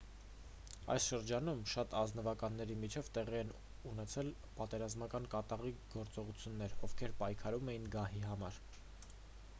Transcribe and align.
այս 0.93 1.03
շրջանում 1.09 1.59
շատ 1.73 1.93
ազնվականների 1.99 2.77
միջև 2.85 3.11
տեղի 3.17 3.37
են 3.41 3.53
ունեցել 3.93 4.33
պատերազմական 4.57 5.31
կատաղի 5.37 5.75
գործողություններ 5.99 6.77
ովքեր 6.89 7.17
պայքարում 7.23 7.75
էին 7.77 7.89
գահի 7.99 8.27
համար 8.33 8.61